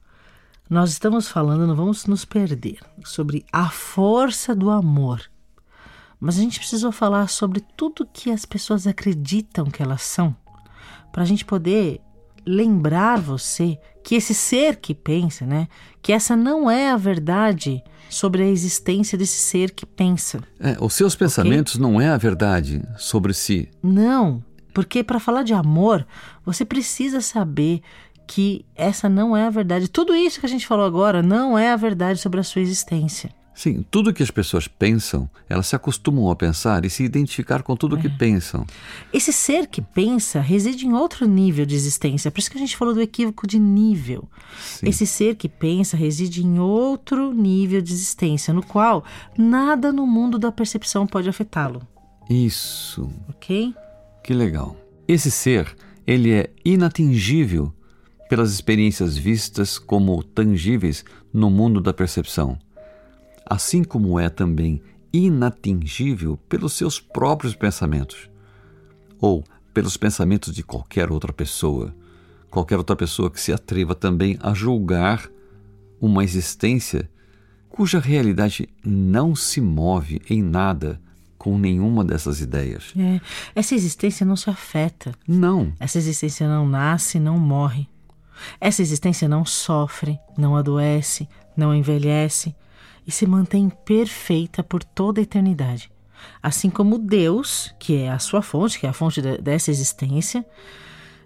Nós 0.69 0.91
estamos 0.91 1.29
falando, 1.29 1.67
não 1.67 1.75
vamos 1.75 2.05
nos 2.05 2.27
perder, 2.27 2.79
sobre 3.03 3.45
a 3.51 3.71
força 3.71 4.55
do 4.55 4.71
amor. 4.71 5.23
Mas 6.21 6.37
a 6.37 6.43
gente 6.43 6.59
precisou 6.59 6.93
falar 6.93 7.29
sobre 7.29 7.61
tudo 7.77 8.09
que 8.13 8.31
as 8.31 8.45
pessoas 8.45 8.87
acreditam 8.87 9.67
que 9.67 9.83
elas 9.83 10.03
são, 10.03 10.37
para 11.11 11.23
a 11.23 11.27
gente 11.27 11.45
poder 11.45 12.01
lembrar 12.45 13.19
você 13.21 13.79
que 14.03 14.15
esse 14.15 14.35
ser 14.35 14.77
que 14.77 14.95
pensa, 14.95 15.47
né, 15.47 15.69
que 16.03 16.13
essa 16.13 16.35
não 16.35 16.71
é 16.71 16.91
a 16.91 16.97
verdade 16.97 17.83
sobre 18.09 18.43
a 18.43 18.47
existência 18.47 19.19
desse 19.19 19.39
ser 19.39 19.71
que 19.71 19.85
pensa. 19.85 20.41
É, 20.59 20.77
os 20.81 20.95
seus 20.95 21.15
pensamentos 21.15 21.75
okay? 21.75 21.83
não 21.83 22.01
é 22.01 22.09
a 22.09 22.17
verdade 22.17 22.83
sobre 22.97 23.35
si. 23.35 23.69
Não, 23.83 24.43
porque 24.79 25.03
para 25.03 25.19
falar 25.19 25.43
de 25.43 25.53
amor, 25.53 26.07
você 26.47 26.65
precisa 26.65 27.21
saber 27.21 27.83
que 28.29 28.65
essa 28.77 29.09
não 29.09 29.37
é 29.37 29.45
a 29.45 29.51
verdade. 29.51 29.89
Tudo 29.89 30.15
isso 30.15 30.39
que 30.39 30.47
a 30.47 30.49
gente 30.49 30.69
falou 30.69 30.87
agora 30.87 31.21
não 31.21 31.59
é 31.59 31.73
a 31.73 31.77
verdade 31.77 32.21
sobre 32.21 32.39
a 32.39 32.45
sua 32.45 32.63
existência. 32.63 33.35
Sim, 33.53 33.85
tudo 33.91 34.15
que 34.15 34.23
as 34.23 34.31
pessoas 34.31 34.69
pensam, 34.69 35.29
elas 35.49 35.67
se 35.67 35.75
acostumam 35.75 36.31
a 36.31 36.37
pensar 36.37 36.85
e 36.85 36.91
se 36.91 37.03
identificar 37.03 37.65
com 37.65 37.75
tudo 37.75 37.97
o 37.97 37.99
é. 37.99 38.03
que 38.03 38.09
pensam. 38.09 38.65
Esse 39.13 39.33
ser 39.33 39.67
que 39.67 39.83
pensa 39.83 40.39
reside 40.39 40.87
em 40.87 40.93
outro 40.93 41.27
nível 41.27 41.67
de 41.67 41.75
existência, 41.75 42.31
por 42.31 42.39
isso 42.39 42.49
que 42.49 42.57
a 42.57 42.61
gente 42.61 42.77
falou 42.77 42.95
do 42.95 43.03
equívoco 43.03 43.49
de 43.49 43.59
nível. 43.59 44.29
Sim. 44.63 44.89
Esse 44.89 45.09
ser 45.09 45.35
que 45.35 45.49
pensa 45.49 45.97
reside 45.97 46.47
em 46.47 46.61
outro 46.61 47.35
nível 47.35 47.83
de 47.83 47.93
existência, 47.93 48.55
no 48.55 48.63
qual 48.63 49.05
nada 49.37 49.91
no 49.91 50.07
mundo 50.07 50.39
da 50.39 50.53
percepção 50.53 51.05
pode 51.05 51.29
afetá-lo. 51.29 51.83
Isso. 52.31 53.11
Ok? 53.29 53.75
Que 54.29 54.35
legal. 54.35 54.77
Esse 55.09 55.31
ser, 55.31 55.75
ele 56.07 56.31
é 56.31 56.51
inatingível 56.63 57.73
pelas 58.29 58.53
experiências 58.53 59.17
vistas 59.17 59.79
como 59.79 60.23
tangíveis 60.23 61.03
no 61.33 61.49
mundo 61.49 61.81
da 61.81 61.95
percepção 61.95 62.59
assim 63.49 63.83
como 63.83 64.21
é 64.21 64.29
também 64.29 64.83
inatingível 65.11 66.37
pelos 66.49 66.75
seus 66.75 67.01
próprios 67.01 67.55
pensamentos 67.55 68.29
ou 69.19 69.43
pelos 69.73 69.97
pensamentos 69.97 70.55
de 70.55 70.63
qualquer 70.63 71.11
outra 71.11 71.33
pessoa, 71.33 71.95
qualquer 72.51 72.77
outra 72.77 72.95
pessoa 72.95 73.31
que 73.31 73.41
se 73.41 73.53
atreva 73.53 73.95
também 73.95 74.37
a 74.43 74.53
julgar 74.53 75.31
uma 75.99 76.23
existência 76.23 77.11
cuja 77.71 77.99
realidade 77.99 78.69
não 78.85 79.35
se 79.35 79.61
move 79.61 80.21
em 80.29 80.43
nada 80.43 81.01
com 81.39 81.57
nenhuma 81.57 82.05
dessas 82.05 82.41
ideias. 82.41 82.93
É, 82.99 83.21
essa 83.55 83.75
existência 83.75 84.27
não 84.27 84.37
se 84.37 84.51
afeta. 84.51 85.15
Não. 85.27 85.73
Essa 85.79 85.99
existência 85.99 86.49
não 86.49 86.69
nasce, 86.69 87.21
não 87.21 87.39
morre. 87.39 87.89
Essa 88.61 88.83
existência 88.83 89.29
não 89.29 89.45
sofre, 89.45 90.19
não 90.37 90.57
adoece, 90.57 91.29
não 91.57 91.75
envelhece, 91.75 92.55
e 93.07 93.11
se 93.11 93.27
mantém 93.27 93.69
perfeita 93.69 94.63
por 94.63 94.83
toda 94.85 95.21
a 95.21 95.23
eternidade. 95.23 95.91
Assim 96.43 96.69
como 96.69 96.99
Deus, 96.99 97.75
que 97.79 97.97
é 97.97 98.11
a 98.11 98.19
sua 98.19 98.43
fonte, 98.43 98.79
que 98.79 98.87
é 98.87 98.89
a 98.89 98.93
fonte 98.93 99.21
dessa 99.41 99.71
existência, 99.71 100.45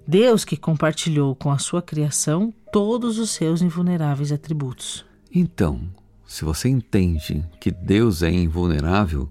Deus 0.06 0.44
que 0.44 0.56
compartilhou 0.56 1.34
com 1.34 1.50
a 1.50 1.58
sua 1.58 1.80
criação 1.80 2.52
todos 2.72 3.18
os 3.18 3.30
seus 3.30 3.62
invulneráveis 3.62 4.32
atributos. 4.32 5.04
Então, 5.34 5.80
se 6.26 6.44
você 6.44 6.68
entende 6.68 7.44
que 7.60 7.70
Deus 7.70 8.22
é 8.22 8.30
invulnerável, 8.30 9.28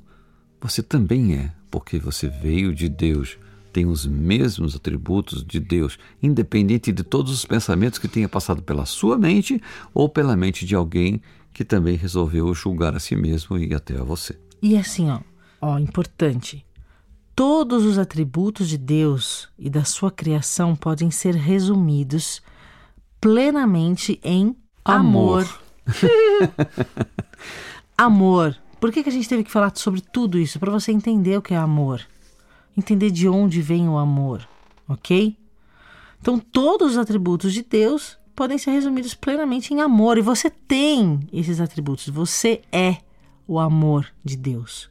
você 0.62 0.84
também 0.84 1.36
é, 1.36 1.52
porque 1.72 1.98
você 1.98 2.30
veio 2.30 2.74
de 2.74 2.88
Deus, 2.88 3.38
tem 3.74 3.88
os 3.88 4.06
mesmos 4.06 4.76
atributos 4.76 5.44
de 5.44 5.60
Deus, 5.60 5.98
independente 6.22 6.92
de 6.92 7.04
todos 7.04 7.32
os 7.34 7.46
pensamentos 7.46 7.98
que 7.98 8.08
tenha 8.08 8.30
passado 8.30 8.62
pela 8.62 8.86
sua 8.86 9.18
mente 9.18 9.60
ou 9.94 10.08
pela 10.08 10.36
mente 10.36 10.66
de 10.66 10.76
alguém 10.76 11.20
que 11.52 11.66
também 11.66 11.96
resolveu 11.96 12.54
julgar 12.54 12.96
a 12.96 13.00
si 13.00 13.16
mesmo 13.16 13.58
e 13.58 13.74
até 13.74 13.98
a 13.98 14.04
você. 14.04 14.38
E 14.62 14.78
assim, 14.78 15.10
ó, 15.10 15.20
ó, 15.60 15.80
importante. 15.80 16.64
Todos 17.36 17.84
os 17.84 17.98
atributos 17.98 18.70
de 18.70 18.78
Deus 18.78 19.50
e 19.58 19.70
da 19.70 19.84
sua 19.84 20.12
criação 20.12 20.76
podem 20.76 21.10
ser 21.10 21.34
resumidos 21.34 22.42
plenamente 23.20 24.20
em 24.24 24.56
amor. 24.86 25.48
Amor. 27.98 28.52
Por 28.82 28.92
que, 28.92 29.04
que 29.04 29.10
a 29.10 29.12
gente 29.12 29.30
teve 29.30 29.44
que 29.44 29.52
falar 29.52 29.72
sobre 29.76 30.02
tudo 30.02 30.40
isso? 30.40 30.60
Para 30.60 30.72
você 30.72 30.92
entender 30.92 31.38
o 31.38 31.42
que 31.42 31.54
é 31.54 31.58
amor. 31.58 32.02
Entender 32.76 33.12
de 33.12 33.30
onde 33.30 33.62
vem 33.62 33.88
o 33.88 33.96
amor, 33.96 34.48
ok? 34.90 35.38
Então, 36.20 36.40
todos 36.40 36.94
os 36.94 36.98
atributos 36.98 37.54
de 37.54 37.62
Deus 37.62 38.18
podem 38.36 38.58
ser 38.58 38.72
resumidos 38.72 39.14
plenamente 39.14 39.72
em 39.72 39.82
amor. 39.82 40.18
E 40.18 40.22
você 40.22 40.50
tem 40.50 41.20
esses 41.32 41.62
atributos. 41.62 42.10
Você 42.10 42.64
é 42.72 42.98
o 43.48 43.60
amor 43.60 44.08
de 44.24 44.36
Deus. 44.36 44.90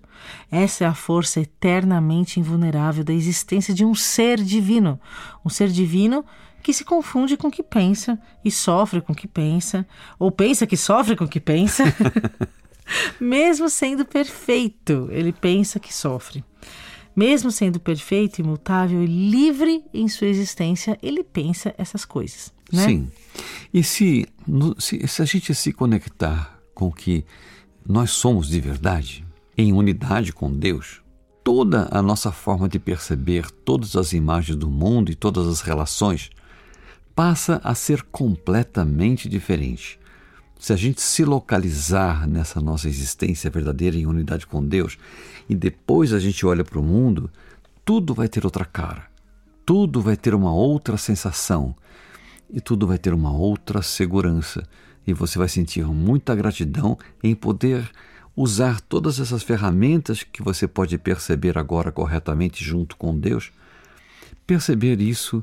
Essa 0.53 0.85
é 0.85 0.87
a 0.87 0.95
força 0.95 1.41
eternamente 1.41 2.39
invulnerável 2.39 3.03
da 3.03 3.13
existência 3.13 3.75
de 3.75 3.85
um 3.85 3.95
ser 3.95 4.41
divino. 4.41 5.01
Um 5.45 5.49
ser 5.49 5.69
divino 5.69 6.25
que 6.63 6.73
se 6.73 6.85
confunde 6.85 7.37
com 7.37 7.49
o 7.49 7.51
que 7.51 7.63
pensa 7.63 8.21
e 8.45 8.53
sofre 8.53 9.01
com 9.01 9.13
o 9.13 9.17
que 9.17 9.27
pensa, 9.27 9.85
ou 10.17 10.31
pensa 10.31 10.65
que 10.65 10.77
sofre 10.77 11.17
com 11.17 11.25
o 11.25 11.29
que 11.29 11.41
pensa. 11.41 11.83
Mesmo 13.21 13.69
sendo 13.69 14.05
perfeito, 14.05 15.09
ele 15.11 15.33
pensa 15.33 15.79
que 15.79 15.93
sofre. 15.93 16.45
Mesmo 17.15 17.51
sendo 17.51 17.81
perfeito, 17.81 18.41
imutável 18.41 19.03
e 19.03 19.07
livre 19.07 19.85
em 19.93 20.09
sua 20.09 20.29
existência, 20.29 20.99
ele 21.03 21.23
pensa 21.23 21.75
essas 21.77 22.05
coisas. 22.05 22.53
Né? 22.73 22.87
Sim. 22.87 23.11
E 23.75 23.83
se, 23.83 24.27
se, 24.79 25.07
se 25.07 25.23
a 25.23 25.25
gente 25.25 25.55
se 25.55 25.73
conectar 25.73 26.59
com 26.75 26.89
o 26.89 26.93
que 26.93 27.25
nós 27.87 28.11
somos 28.11 28.49
de 28.49 28.61
verdade, 28.61 29.25
em 29.57 29.73
unidade 29.73 30.33
com 30.33 30.51
Deus, 30.51 31.03
toda 31.45 31.89
a 31.91 32.01
nossa 32.01 32.33
forma 32.33 32.69
de 32.69 32.79
perceber 32.79 33.51
todas 33.51 33.97
as 33.97 34.13
imagens 34.13 34.57
do 34.57 34.71
mundo 34.71 35.11
e 35.11 35.15
todas 35.15 35.47
as 35.47 35.61
relações 35.61 36.31
passa 37.15 37.61
a 37.63 37.75
ser 37.75 38.03
completamente 38.05 39.29
diferente. 39.29 40.00
Se 40.61 40.75
a 40.75 40.77
gente 40.77 41.01
se 41.01 41.25
localizar 41.25 42.29
nessa 42.29 42.61
nossa 42.61 42.87
existência 42.87 43.49
verdadeira 43.49 43.97
em 43.97 44.05
unidade 44.05 44.47
com 44.47 44.63
Deus 44.63 44.99
e 45.49 45.55
depois 45.55 46.13
a 46.13 46.19
gente 46.19 46.45
olha 46.45 46.63
para 46.63 46.79
o 46.79 46.83
mundo, 46.83 47.31
tudo 47.83 48.13
vai 48.13 48.29
ter 48.29 48.45
outra 48.45 48.67
cara, 48.67 49.11
tudo 49.65 50.03
vai 50.03 50.19
ter 50.19 50.35
uma 50.35 50.53
outra 50.53 50.99
sensação. 50.99 51.75
E 52.53 52.61
tudo 52.61 52.87
vai 52.87 52.99
ter 52.99 53.15
uma 53.15 53.33
outra 53.33 53.81
segurança. 53.81 54.69
E 55.07 55.15
você 55.15 55.39
vai 55.39 55.49
sentir 55.49 55.87
muita 55.87 56.35
gratidão 56.35 56.99
em 57.23 57.35
poder 57.35 57.91
usar 58.37 58.83
todas 58.83 59.19
essas 59.19 59.43
ferramentas 59.43 60.23
que 60.23 60.43
você 60.43 60.69
pode 60.69 60.99
perceber 60.99 61.57
agora 61.57 61.91
corretamente 61.91 62.63
junto 62.63 62.99
com 62.99 63.19
Deus, 63.19 63.51
perceber 64.47 65.01
isso 65.01 65.43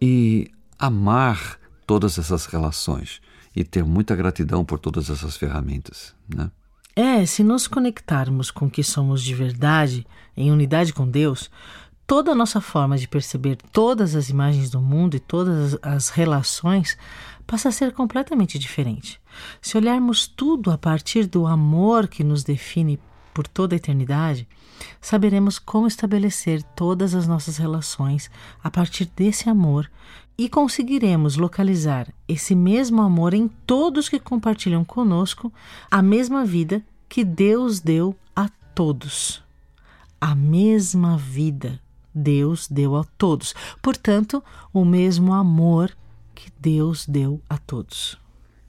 e 0.00 0.50
amar 0.76 1.56
todas 1.86 2.18
essas 2.18 2.46
relações 2.46 3.20
e 3.56 3.64
ter 3.64 3.82
muita 3.82 4.14
gratidão 4.14 4.62
por 4.62 4.78
todas 4.78 5.08
essas 5.08 5.36
ferramentas, 5.36 6.14
né? 6.28 6.50
É, 6.94 7.26
se 7.26 7.42
nos 7.42 7.66
conectarmos 7.66 8.50
com 8.50 8.66
o 8.66 8.70
que 8.70 8.82
somos 8.82 9.22
de 9.22 9.34
verdade, 9.34 10.06
em 10.36 10.50
unidade 10.50 10.94
com 10.94 11.06
Deus, 11.06 11.50
toda 12.06 12.32
a 12.32 12.34
nossa 12.34 12.60
forma 12.60 12.96
de 12.96 13.08
perceber 13.08 13.56
todas 13.72 14.14
as 14.14 14.30
imagens 14.30 14.70
do 14.70 14.80
mundo 14.80 15.16
e 15.16 15.20
todas 15.20 15.76
as 15.82 16.08
relações 16.08 16.96
passa 17.46 17.68
a 17.68 17.72
ser 17.72 17.92
completamente 17.92 18.58
diferente. 18.58 19.20
Se 19.60 19.76
olharmos 19.76 20.26
tudo 20.26 20.70
a 20.70 20.78
partir 20.78 21.26
do 21.26 21.46
amor 21.46 22.08
que 22.08 22.24
nos 22.24 22.42
define 22.42 22.98
por 23.34 23.46
toda 23.46 23.74
a 23.74 23.76
eternidade, 23.76 24.48
saberemos 25.00 25.58
como 25.58 25.86
estabelecer 25.86 26.62
todas 26.74 27.14
as 27.14 27.26
nossas 27.26 27.58
relações 27.58 28.30
a 28.62 28.70
partir 28.70 29.10
desse 29.14 29.50
amor 29.50 29.90
e 30.38 30.48
conseguiremos 30.48 31.36
localizar 31.36 32.12
esse 32.28 32.54
mesmo 32.54 33.00
amor 33.00 33.32
em 33.32 33.48
todos 33.48 34.08
que 34.08 34.18
compartilham 34.18 34.84
conosco 34.84 35.52
a 35.90 36.02
mesma 36.02 36.44
vida 36.44 36.84
que 37.08 37.24
Deus 37.24 37.80
deu 37.80 38.14
a 38.34 38.48
todos. 38.74 39.42
A 40.20 40.34
mesma 40.34 41.16
vida 41.16 41.80
Deus 42.14 42.68
deu 42.68 42.96
a 42.96 43.04
todos. 43.04 43.54
Portanto, 43.82 44.42
o 44.72 44.84
mesmo 44.84 45.32
amor 45.32 45.96
que 46.34 46.50
Deus 46.58 47.06
deu 47.06 47.40
a 47.48 47.58
todos. 47.58 48.18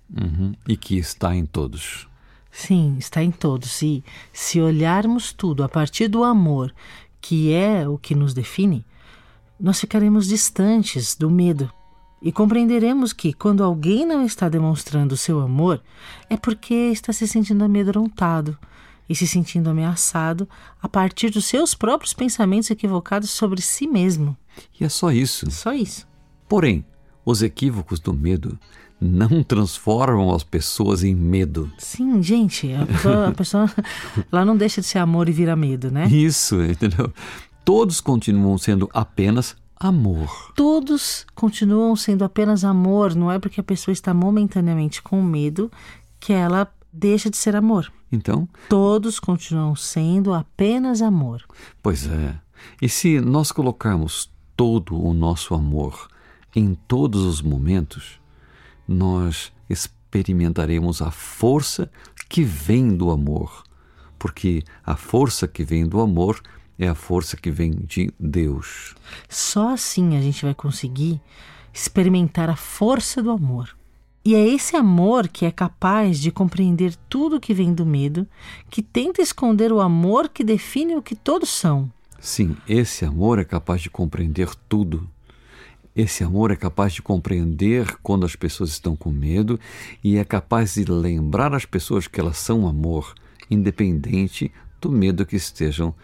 Uhum. 0.10 0.54
E 0.68 0.78
que 0.78 0.98
está 0.98 1.36
em 1.36 1.46
todos. 1.46 2.08
Sim, 2.52 2.96
está 2.98 3.24
em 3.24 3.32
todos. 3.32 3.82
E 3.82 4.04
se 4.34 4.60
olharmos 4.60 5.32
tudo 5.32 5.64
a 5.64 5.70
partir 5.70 6.08
do 6.08 6.24
amor, 6.24 6.74
que 7.22 7.52
é 7.54 7.88
o 7.88 7.98
que 7.98 8.16
nos 8.16 8.34
define, 8.34 8.86
nós 9.60 9.80
ficaremos 9.80 10.28
distantes 10.28 11.16
do 11.16 11.30
medo 11.30 11.72
e 12.22 12.32
compreenderemos 12.32 13.14
que, 13.14 13.34
quando 13.34 13.64
alguém 13.64 14.06
não 14.06 14.26
está 14.26 14.50
demonstrando 14.50 15.16
seu 15.16 15.40
amor, 15.40 15.82
é 16.30 16.36
porque 16.36 16.74
está 16.74 17.14
se 17.14 17.28
sentindo 17.28 17.64
amedrontado, 17.64 18.58
e 19.10 19.16
se 19.16 19.28
sentindo 19.28 19.70
ameaçado 19.70 20.48
a 20.82 20.90
partir 20.90 21.30
dos 21.30 21.46
seus 21.46 21.74
próprios 21.74 22.14
pensamentos 22.14 22.70
equivocados 22.70 23.30
sobre 23.30 23.62
si 23.62 23.88
mesmo. 23.88 24.36
E 24.80 24.84
é 24.84 24.90
só 24.90 25.12
isso. 25.12 25.50
Só 25.50 25.74
isso. 25.74 26.08
Porém, 26.48 26.86
os 27.26 27.42
equívocos 27.42 28.00
do 28.00 28.14
medo 28.14 28.60
não 29.00 29.44
transformam 29.44 30.34
as 30.34 30.44
pessoas 30.44 31.04
em 31.04 31.14
medo. 31.14 31.72
Sim, 31.78 32.22
gente, 32.22 32.74
a 32.74 32.86
pessoa, 32.86 33.28
a 33.28 33.32
pessoa 33.32 33.72
ela 34.32 34.44
não 34.44 34.58
deixa 34.58 34.82
de 34.82 34.88
ser 34.88 34.98
amor 34.98 35.30
e 35.30 35.32
vira 35.32 35.56
medo, 35.56 35.92
né? 35.92 36.08
Isso, 36.08 36.62
entendeu? 36.62 37.14
Todos 37.68 38.00
continuam 38.00 38.58
sendo 38.58 38.90
apenas 38.94 39.54
amor. 39.76 40.54
Todos 40.56 41.26
continuam 41.36 41.98
sendo 41.98 42.24
apenas 42.24 42.64
amor, 42.64 43.14
não 43.14 43.30
é 43.30 43.40
porque 43.40 43.60
a 43.60 43.64
pessoa 43.64 43.92
está 43.92 44.14
momentaneamente 44.14 45.02
com 45.02 45.22
medo 45.22 45.70
que 46.18 46.32
ela 46.32 46.74
deixa 46.94 47.30
de 47.30 47.36
ser 47.36 47.58
amor. 47.58 47.92
Então, 48.10 48.48
Todos 48.70 49.20
continuam 49.20 49.76
sendo 49.76 50.34
apenas 50.34 51.02
amor. 51.02 51.44
pois 51.84 52.08
é. 52.08 52.40
E 52.82 52.88
se 52.88 53.20
nós 53.20 53.52
colocarmos 53.52 54.32
todo 54.56 54.98
o 54.98 55.14
nosso 55.14 55.54
amor 55.54 56.08
em 56.56 56.74
todos 56.74 57.24
os 57.24 57.42
momentos, 57.42 58.18
nós 58.88 59.52
experimentaremos 59.70 61.02
a 61.02 61.12
força 61.12 61.92
que 62.30 62.44
vem 62.46 62.96
do 62.96 63.12
amor. 63.12 63.66
Porque 64.18 64.64
a 64.86 64.96
força 64.96 65.50
que 65.50 65.66
vem 65.66 65.86
do 65.86 66.00
amor 66.00 66.42
é 66.78 66.88
a 66.88 66.96
força 66.96 67.36
que 67.38 67.50
vem 67.50 67.72
de 67.72 68.12
Deus. 68.20 68.96
Só 69.28 69.74
assim 69.74 70.16
a 70.18 70.22
gente 70.22 70.44
vai 70.44 70.54
conseguir 70.54 71.20
experimentar 71.74 72.50
a 72.50 72.56
força 72.56 73.22
do 73.22 73.32
amor. 73.32 73.76
E 74.24 74.36
é 74.36 74.46
esse 74.46 74.76
amor 74.76 75.28
que 75.28 75.46
é 75.46 75.52
capaz 75.52 76.20
de 76.20 76.32
compreender 76.32 76.96
tudo 77.08 77.40
que 77.40 77.54
vem 77.54 77.74
do 77.74 77.86
medo, 77.86 78.28
que 78.70 78.82
tenta 78.82 79.22
esconder 79.22 79.72
o 79.72 79.80
amor 79.80 80.28
que 80.28 80.44
define 80.44 80.96
o 80.96 81.02
que 81.02 81.16
todos 81.16 81.50
são. 81.50 81.90
Sim, 82.20 82.58
esse 82.68 83.06
amor 83.06 83.40
é 83.40 83.46
capaz 83.46 83.82
de 83.82 83.90
compreender 83.90 84.50
tudo. 84.68 85.10
Esse 85.96 86.24
amor 86.24 86.52
é 86.52 86.56
capaz 86.56 86.94
de 86.94 87.02
compreender 87.02 87.98
quando 88.04 88.26
as 88.26 88.36
pessoas 88.36 88.72
estão 88.72 88.96
com 88.96 89.12
medo 89.12 89.60
e 90.04 90.18
é 90.18 90.26
capaz 90.26 90.74
de 90.74 90.84
lembrar 90.84 91.56
as 91.56 91.66
pessoas 91.66 92.06
que 92.06 92.20
elas 92.20 92.38
são 92.38 92.68
amor, 92.68 93.16
independente 93.50 94.52
do 94.82 94.92
medo 94.92 95.26
que 95.26 95.36
estejam 95.36 95.96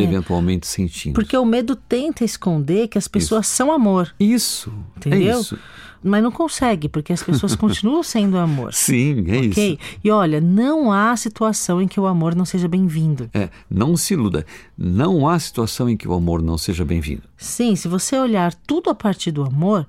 eventualmente 0.00 0.66
sentindo. 0.66 1.14
Porque 1.14 1.36
o 1.36 1.44
medo 1.44 1.74
tenta 1.76 2.24
esconder 2.24 2.88
que 2.88 2.98
as 2.98 3.08
pessoas 3.08 3.46
são 3.46 3.70
amor, 3.72 4.14
Isso, 4.18 4.72
entendeu? 4.96 5.36
é 5.36 5.40
isso. 5.40 5.58
Mas 6.04 6.20
não 6.20 6.32
consegue, 6.32 6.88
porque 6.88 7.12
as 7.12 7.22
pessoas 7.22 7.54
continuam 7.54 8.02
sendo 8.02 8.36
amor. 8.36 8.74
Sim, 8.74 9.24
é 9.28 9.36
Ok? 9.38 9.72
isso. 9.74 9.78
E 10.02 10.10
olha, 10.10 10.40
não 10.40 10.90
há 10.90 11.16
situação 11.16 11.80
em 11.80 11.86
que 11.86 12.00
o 12.00 12.06
amor 12.06 12.34
não 12.34 12.44
seja 12.44 12.66
bem-vindo. 12.66 13.30
É, 13.32 13.48
não 13.70 13.96
se 13.96 14.14
iluda. 14.14 14.44
Não 14.76 15.28
há 15.28 15.38
situação 15.38 15.88
em 15.88 15.96
que 15.96 16.08
o 16.08 16.12
amor 16.12 16.42
não 16.42 16.58
seja 16.58 16.84
bem-vindo. 16.84 17.22
Sim, 17.36 17.76
se 17.76 17.86
você 17.86 18.18
olhar 18.18 18.52
tudo 18.52 18.90
a 18.90 18.94
partir 18.96 19.30
do 19.30 19.44
amor, 19.44 19.86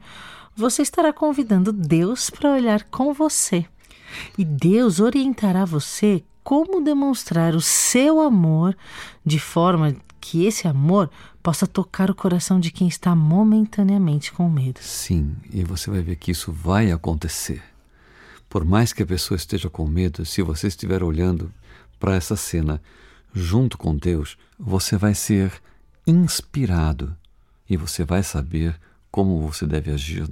você 0.56 0.84
estará 0.84 1.12
convidando 1.12 1.74
Deus 1.74 2.30
para 2.30 2.52
olhar 2.54 2.84
com 2.84 3.12
você. 3.12 3.66
E 4.38 4.46
Deus 4.46 5.00
orientará 5.00 5.66
você 5.66 6.24
como 6.44 6.84
demonstrar 6.84 7.56
o 7.56 7.62
seu 7.62 8.20
amor 8.20 8.76
de 9.26 9.40
forma 9.40 9.96
que 10.20 10.46
esse 10.46 10.68
amor 10.68 11.10
possa 11.42 11.68
tocar 11.68 12.10
o 12.10 12.16
coração 12.16 12.60
de 12.60 12.72
quem 12.72 12.88
está 12.88 13.14
momentaneamente 13.16 14.32
com 14.32 14.50
medo. 14.50 14.80
Sim, 14.82 15.36
e 15.52 15.64
você 15.64 15.92
vai 15.92 16.02
ver 16.02 16.16
que 16.16 16.32
isso 16.32 16.52
vai 16.52 16.92
acontecer. 16.92 17.62
Por 18.50 18.64
mais 18.64 18.94
que 18.94 19.04
a 19.04 19.06
pessoa 19.06 19.36
esteja 19.36 19.70
com 19.70 19.86
medo, 19.88 20.26
se 20.26 20.42
você 20.42 20.68
estiver 20.68 21.04
olhando 21.04 21.52
para 22.00 22.16
essa 22.16 22.36
cena 22.36 22.82
junto 23.34 23.78
com 23.78 23.96
Deus, 23.96 24.38
você 24.58 24.96
vai 24.96 25.14
ser 25.14 25.52
inspirado 26.06 27.16
e 27.70 27.76
você 27.76 28.06
vai 28.06 28.24
saber 28.24 28.80
como 29.12 29.48
você 29.48 29.66
deve 29.66 29.92
agir 29.92 30.30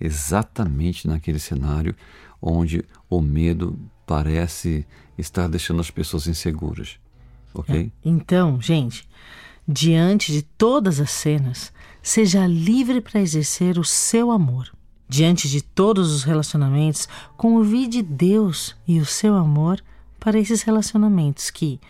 exatamente 0.00 1.06
naquele 1.06 1.38
cenário 1.38 1.94
onde 2.40 2.84
o 3.08 3.20
medo 3.20 3.78
parece 4.10 4.84
estar 5.16 5.48
deixando 5.48 5.78
as 5.78 5.88
pessoas 5.88 6.26
inseguras. 6.26 6.98
Ok? 7.54 7.92
Então, 8.04 8.60
gente, 8.60 9.08
diante 9.68 10.32
de 10.32 10.42
todas 10.42 10.98
as 10.98 11.12
cenas, 11.12 11.72
seja 12.02 12.44
livre 12.44 13.00
para 13.00 13.20
exercer 13.20 13.78
o 13.78 13.84
seu 13.84 14.32
amor. 14.32 14.68
Diante 15.08 15.48
de 15.48 15.62
todos 15.62 16.10
os 16.10 16.24
relacionamentos, 16.24 17.08
convide 17.36 18.02
Deus 18.02 18.74
e 18.84 18.98
o 18.98 19.06
seu 19.06 19.36
amor 19.36 19.80
para 20.18 20.40
esses 20.40 20.62
relacionamentos 20.62 21.48
que, 21.48 21.80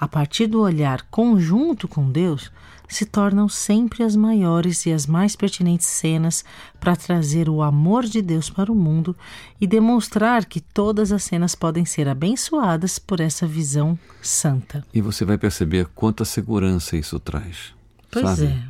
a 0.00 0.08
partir 0.08 0.46
do 0.46 0.62
olhar 0.62 1.02
conjunto 1.10 1.86
com 1.86 2.10
Deus, 2.10 2.50
se 2.88 3.04
tornam 3.04 3.48
sempre 3.48 4.02
as 4.02 4.16
maiores 4.16 4.86
e 4.86 4.92
as 4.92 5.06
mais 5.06 5.36
pertinentes 5.36 5.86
cenas 5.86 6.42
para 6.80 6.96
trazer 6.96 7.50
o 7.50 7.62
amor 7.62 8.04
de 8.04 8.22
Deus 8.22 8.48
para 8.48 8.72
o 8.72 8.74
mundo 8.74 9.14
e 9.60 9.66
demonstrar 9.66 10.46
que 10.46 10.58
todas 10.58 11.12
as 11.12 11.22
cenas 11.22 11.54
podem 11.54 11.84
ser 11.84 12.08
abençoadas 12.08 12.98
por 12.98 13.20
essa 13.20 13.46
visão 13.46 13.96
santa. 14.22 14.82
E 14.92 15.02
você 15.02 15.24
vai 15.24 15.36
perceber 15.36 15.86
quanta 15.94 16.24
segurança 16.24 16.96
isso 16.96 17.20
traz. 17.20 17.74
Pois 18.10 18.24
sabe? 18.24 18.46
é. 18.46 18.62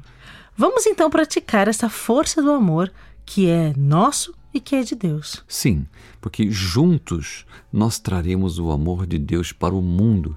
Vamos 0.56 0.84
então 0.84 1.08
praticar 1.08 1.68
essa 1.68 1.88
força 1.88 2.42
do 2.42 2.50
amor 2.50 2.92
que 3.24 3.48
é 3.48 3.72
nosso 3.76 4.34
e 4.52 4.60
que 4.60 4.74
é 4.74 4.82
de 4.82 4.96
Deus. 4.96 5.42
Sim, 5.46 5.86
porque 6.20 6.50
juntos 6.50 7.46
nós 7.72 7.98
traremos 7.98 8.58
o 8.58 8.70
amor 8.70 9.06
de 9.06 9.16
Deus 9.16 9.52
para 9.52 9.74
o 9.74 9.80
mundo 9.80 10.36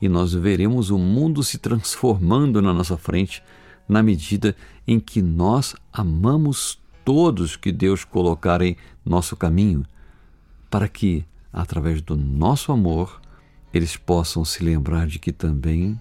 e 0.00 0.08
nós 0.08 0.32
veremos 0.32 0.90
o 0.90 0.98
mundo 0.98 1.42
se 1.42 1.58
transformando 1.58 2.62
na 2.62 2.72
nossa 2.72 2.96
frente 2.96 3.42
na 3.88 4.02
medida 4.02 4.54
em 4.86 5.00
que 5.00 5.22
nós 5.22 5.74
amamos 5.92 6.78
todos 7.04 7.56
que 7.56 7.72
Deus 7.72 8.04
colocar 8.04 8.60
em 8.60 8.76
nosso 9.04 9.34
caminho, 9.34 9.84
para 10.68 10.86
que, 10.86 11.24
através 11.50 12.02
do 12.02 12.14
nosso 12.14 12.70
amor, 12.70 13.20
eles 13.72 13.96
possam 13.96 14.44
se 14.44 14.62
lembrar 14.62 15.06
de 15.06 15.18
que 15.18 15.32
também 15.32 15.98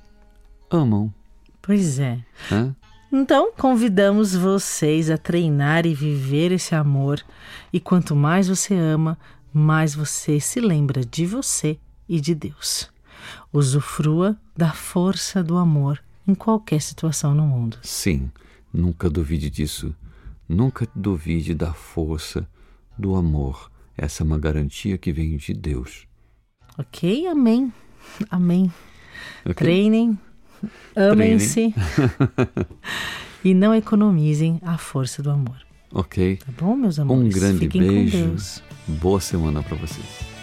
amam. 0.70 1.14
Pois 1.62 1.98
é. 1.98 2.20
Né? 2.52 2.76
Então, 3.12 3.54
convidamos 3.58 4.36
vocês 4.36 5.10
a 5.10 5.18
treinar 5.18 5.86
e 5.86 5.94
viver 5.94 6.52
esse 6.52 6.76
amor. 6.76 7.24
E 7.72 7.80
quanto 7.80 8.14
mais 8.14 8.50
você 8.50 8.76
ama, 8.76 9.18
mais 9.54 9.96
você 9.96 10.42
se 10.42 10.60
lembra 10.60 11.06
de 11.06 11.26
você 11.26 11.80
e 12.08 12.20
de 12.20 12.36
Deus. 12.36 12.90
Usufrua 13.52 14.38
da 14.56 14.72
força 14.74 15.44
do 15.44 15.58
amor 15.58 16.02
em 16.28 16.36
qualquer 16.36 16.82
situação 16.82 17.34
no 17.34 17.44
mundo. 17.48 17.78
Sim, 17.82 18.32
nunca 18.74 19.10
duvide 19.10 19.50
disso. 19.50 19.96
Nunca 20.48 20.88
duvide 20.96 21.54
da 21.54 21.74
força 21.74 22.48
do 22.98 23.16
amor. 23.16 23.72
Essa 23.98 24.24
é 24.24 24.26
uma 24.26 24.38
garantia 24.40 24.98
que 24.98 25.12
vem 25.12 25.36
de 25.38 25.54
Deus. 25.54 26.06
Ok? 26.78 27.28
Amém. 27.28 27.74
Amém. 28.30 28.72
Ok? 29.42 29.56
Treinem, 29.56 30.18
amem-se 30.96 31.74
e 33.44 33.54
não 33.54 33.74
economizem 33.74 34.60
a 34.62 34.78
força 34.78 35.22
do 35.24 35.32
amor. 35.32 35.58
Ok? 35.92 36.38
Tá 36.38 36.52
bom, 36.58 36.76
meus 36.76 36.98
Um 37.00 37.04
amores? 37.04 37.34
grande 37.34 37.60
Fiquem 37.60 37.82
beijo. 37.82 38.36
Boa 38.88 39.20
semana 39.20 39.64
para 39.64 39.76
vocês. 39.78 40.37